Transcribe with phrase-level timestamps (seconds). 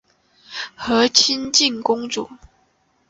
[0.75, 2.27] 和硕悫靖公主。